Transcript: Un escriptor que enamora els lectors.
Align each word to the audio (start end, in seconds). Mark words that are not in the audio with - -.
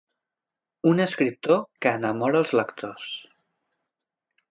Un 0.91 1.01
escriptor 1.03 1.59
que 1.85 1.91
enamora 1.97 2.39
els 2.45 2.53
lectors. 2.61 3.11